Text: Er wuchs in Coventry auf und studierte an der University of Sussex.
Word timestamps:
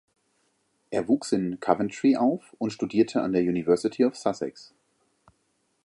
Er 0.89 1.07
wuchs 1.07 1.31
in 1.31 1.59
Coventry 1.59 2.17
auf 2.17 2.55
und 2.57 2.73
studierte 2.73 3.21
an 3.21 3.33
der 3.33 3.43
University 3.43 4.03
of 4.03 4.15
Sussex. 4.17 4.73